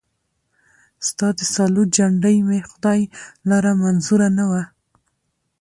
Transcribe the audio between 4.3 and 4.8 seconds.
نه وه